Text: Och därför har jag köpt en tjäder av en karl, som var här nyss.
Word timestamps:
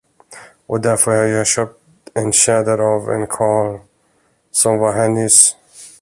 Och 0.65 0.81
därför 0.81 1.11
har 1.11 1.23
jag 1.25 1.47
köpt 1.47 1.77
en 2.13 2.31
tjäder 2.31 2.77
av 2.77 3.11
en 3.11 3.27
karl, 3.27 3.79
som 4.51 4.77
var 4.77 4.93
här 4.93 5.09
nyss. 5.09 5.55